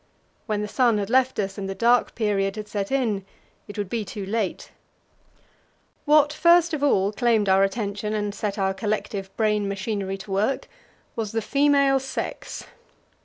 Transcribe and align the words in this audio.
When 0.47 0.63
the 0.63 0.67
sun 0.67 0.97
had 0.97 1.11
left 1.11 1.37
us, 1.37 1.59
and 1.59 1.69
the 1.69 1.75
dark 1.75 2.15
period 2.15 2.55
had 2.55 2.67
set 2.67 2.91
in, 2.91 3.23
it 3.67 3.77
would 3.77 3.87
be 3.87 4.03
too 4.03 4.25
late. 4.25 4.71
What 6.05 6.33
first 6.33 6.73
of 6.73 6.81
all 6.83 7.11
claimed 7.13 7.47
our 7.47 7.61
attention 7.63 8.11
and 8.15 8.33
set 8.33 8.57
our 8.57 8.73
collective 8.73 9.29
brain 9.37 9.67
machinery 9.69 10.17
to 10.17 10.31
work 10.31 10.67
was 11.15 11.33
the 11.33 11.41
female 11.43 11.99
sex. 11.99 12.65